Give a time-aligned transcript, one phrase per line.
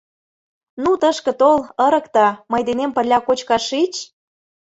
[0.83, 3.93] —Ну тышке тол, ырыкте, мый денем пырля кочкаш шич!